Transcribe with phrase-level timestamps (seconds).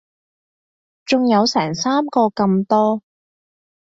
[1.05, 3.03] 仲有成三個咁多